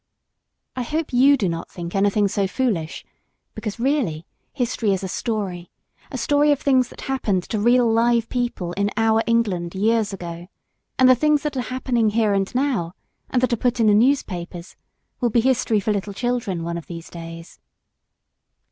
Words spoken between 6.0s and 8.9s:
a story of things that happened to real live people in